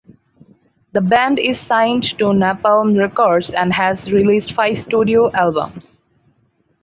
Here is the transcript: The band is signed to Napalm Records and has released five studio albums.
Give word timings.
The 0.93 1.01
band 1.01 1.37
is 1.37 1.57
signed 1.67 2.03
to 2.17 2.23
Napalm 2.33 2.97
Records 2.97 3.45
and 3.55 3.71
has 3.73 3.97
released 4.11 4.51
five 4.55 4.83
studio 4.87 5.29
albums. 5.31 5.83